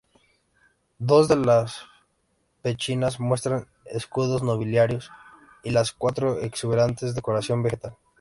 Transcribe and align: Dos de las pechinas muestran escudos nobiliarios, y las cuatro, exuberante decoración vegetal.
Dos 0.97 1.27
de 1.27 1.35
las 1.35 1.83
pechinas 2.63 3.19
muestran 3.19 3.67
escudos 3.85 4.41
nobiliarios, 4.41 5.11
y 5.63 5.69
las 5.69 5.91
cuatro, 5.91 6.39
exuberante 6.39 7.13
decoración 7.13 7.61
vegetal. 7.61 7.95